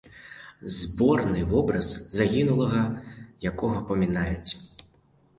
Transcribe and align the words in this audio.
Зборны 0.75 1.41
вобраз 1.51 1.89
загінулага, 2.19 2.81
якога 3.51 3.83
памінаюць. 3.91 4.51